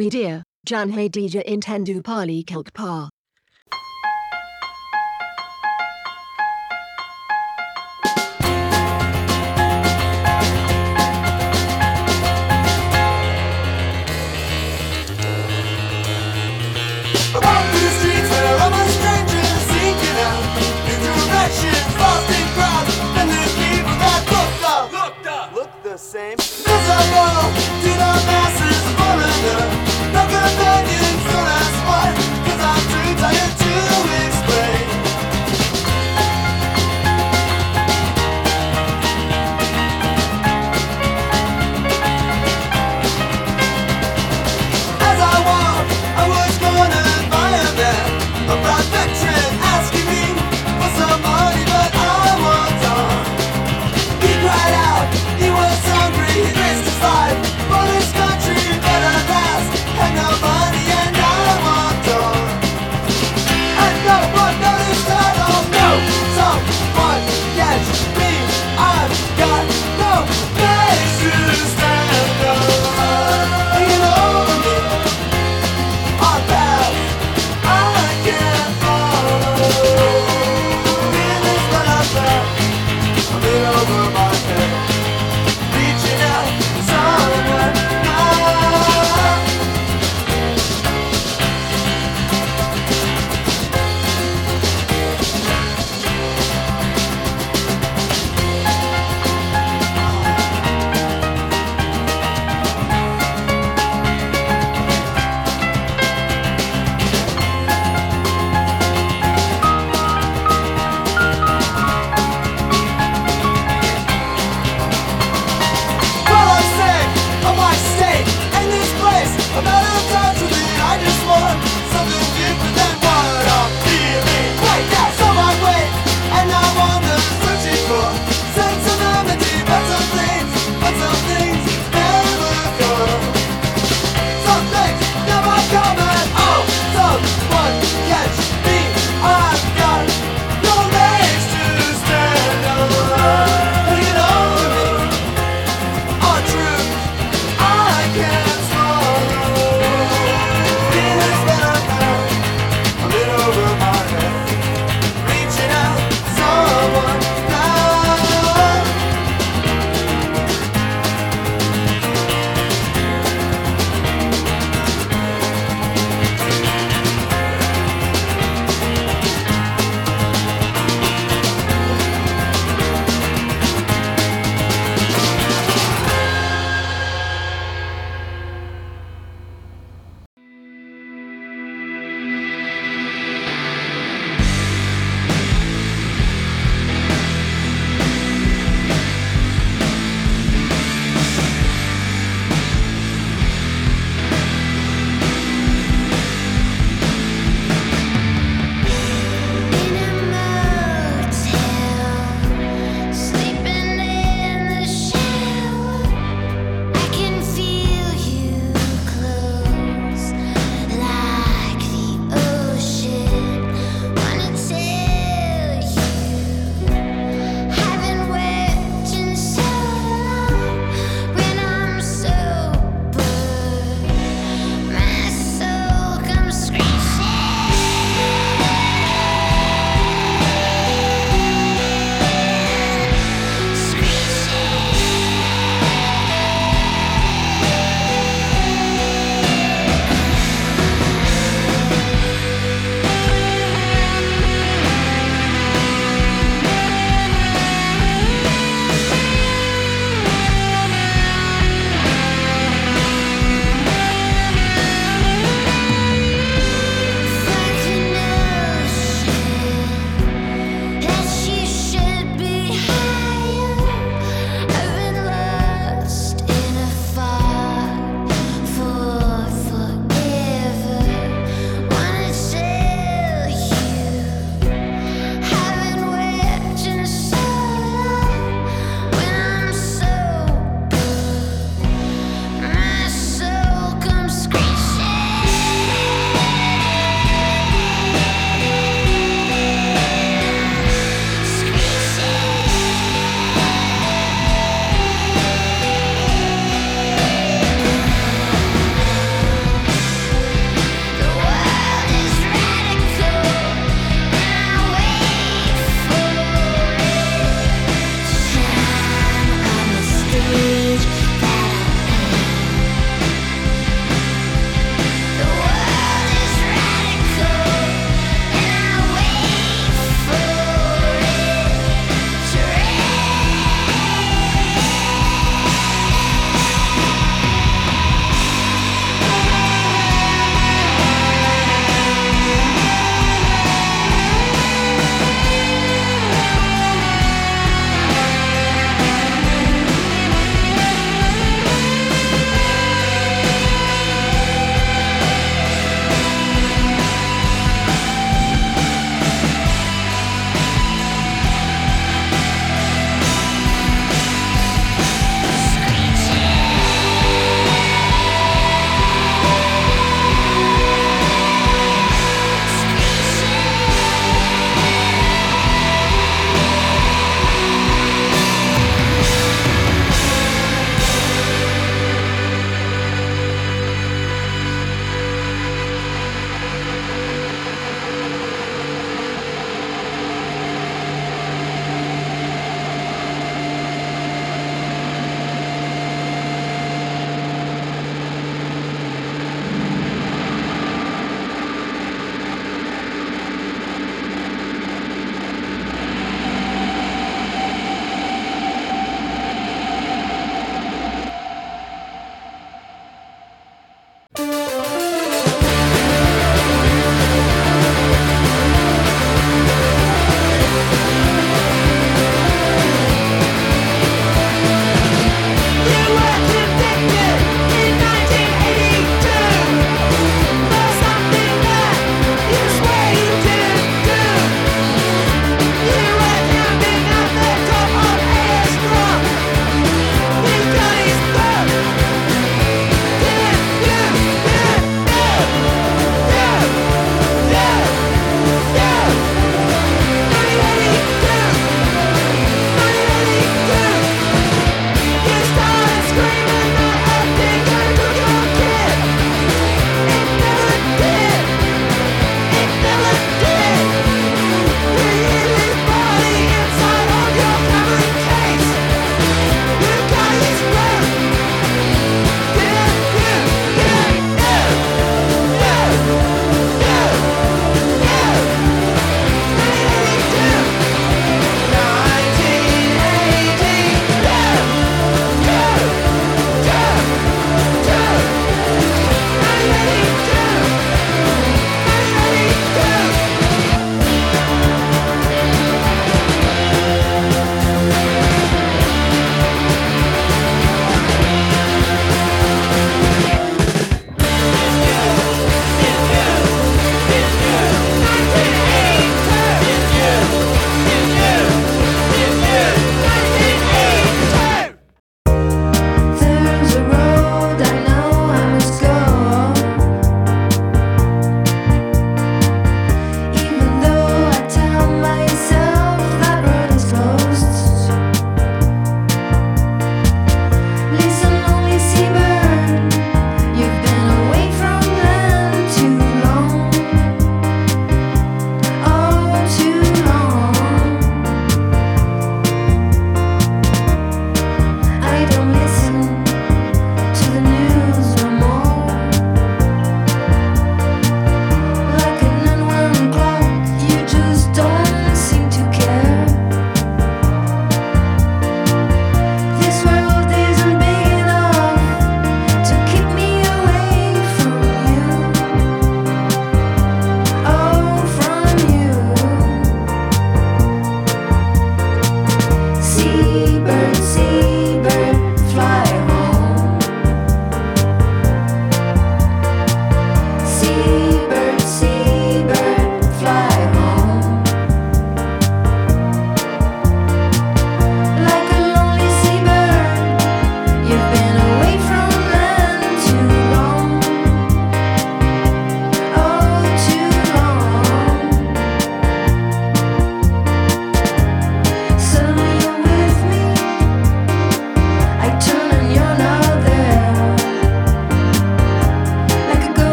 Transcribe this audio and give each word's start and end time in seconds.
We 0.00 0.08
dear, 0.08 0.42
Jan 0.64 0.88
Hey 0.88 1.10
Dija 1.10 1.46
Intendu 1.46 2.02
Pali 2.02 2.42
Kilk 2.42 2.72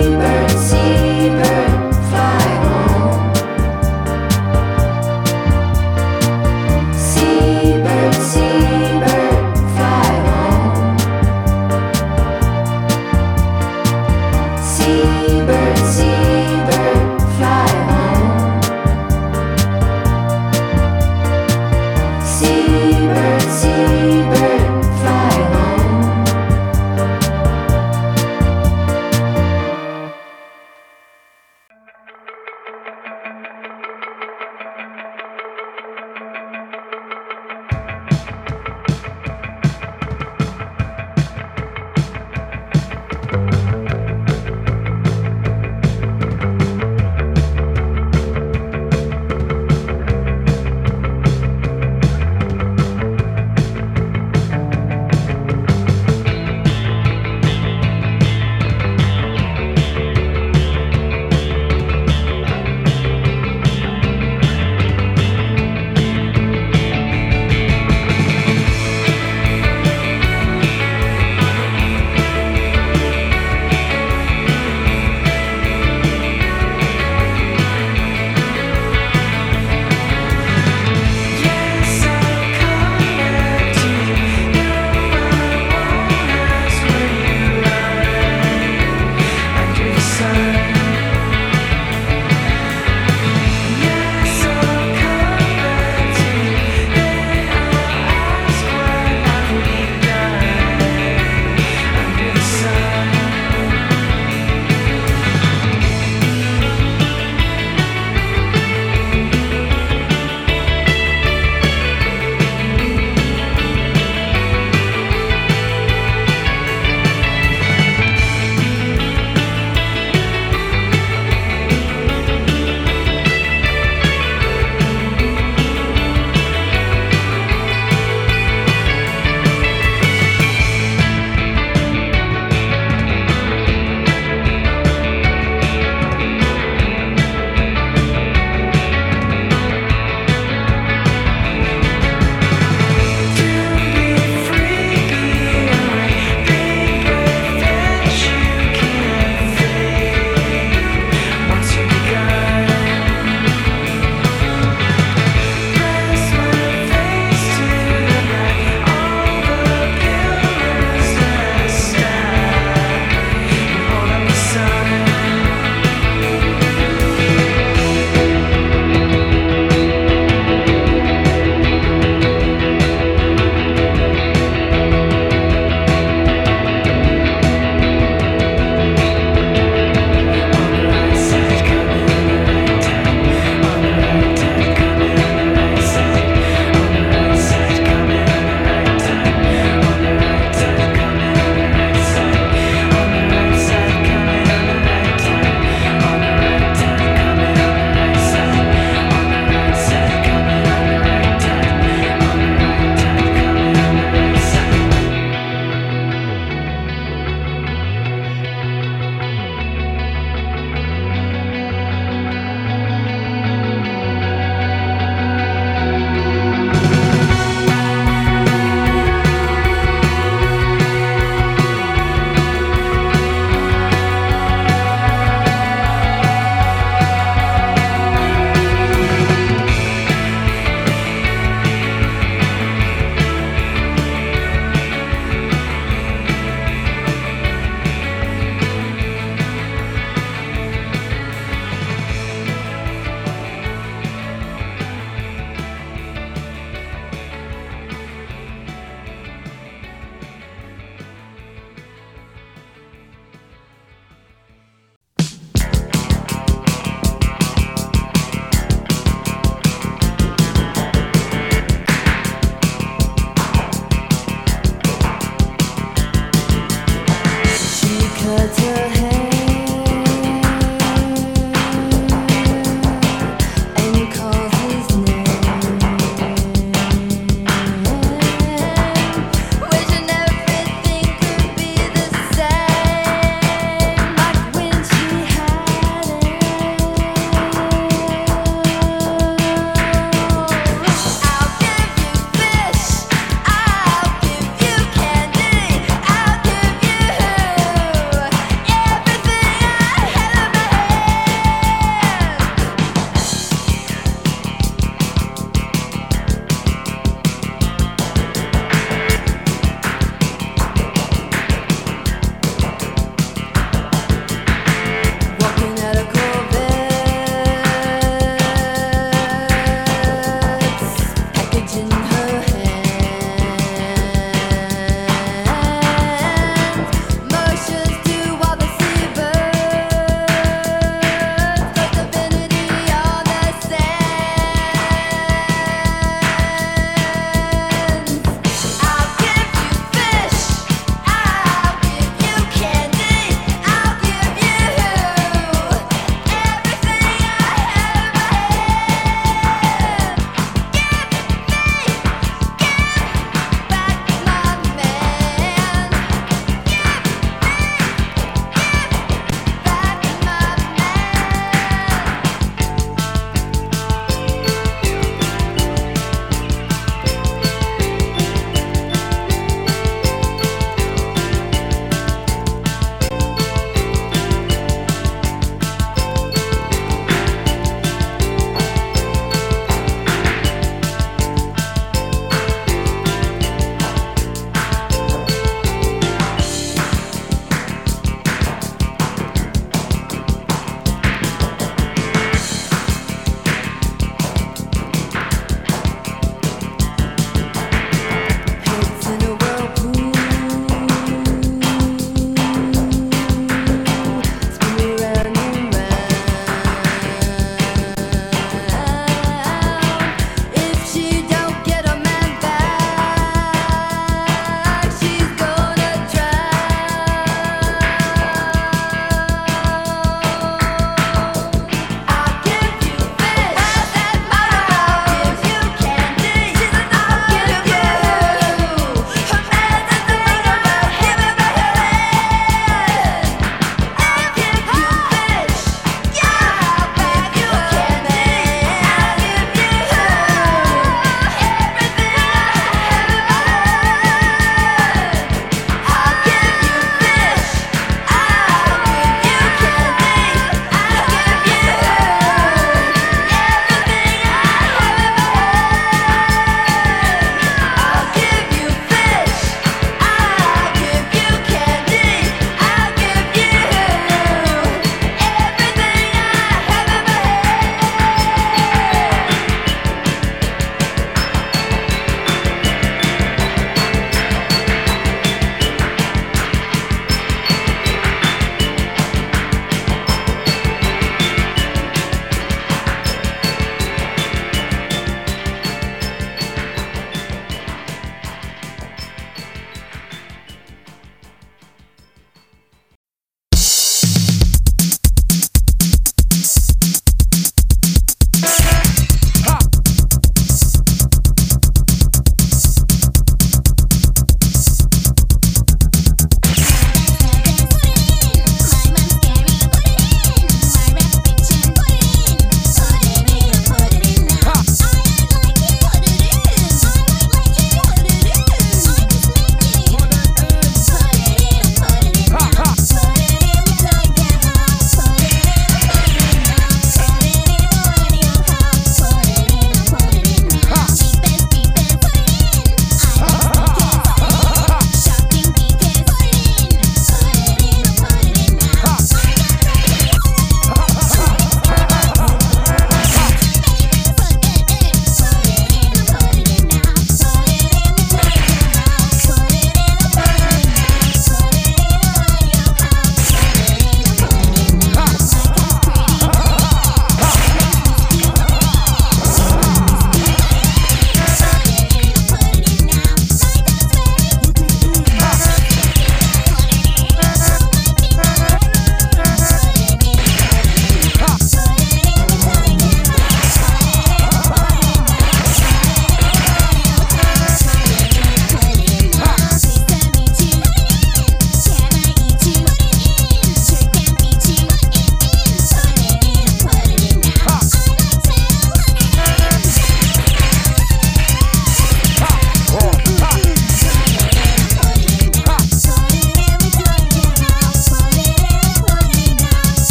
baby. 0.00 0.23